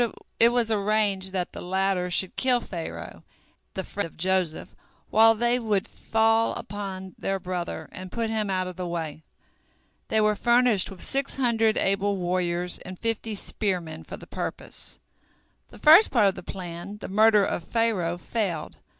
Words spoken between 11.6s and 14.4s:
able warriors and fifty spearmen for the